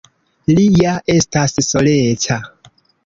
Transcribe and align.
Li 0.59 0.63
ja 0.83 0.95
estas 1.15 1.55
soleca. 1.67 2.39